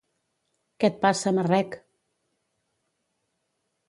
[0.83, 1.77] Què et passa, marrec.